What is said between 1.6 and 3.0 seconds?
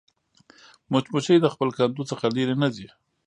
کندو څخه لیرې نه ځي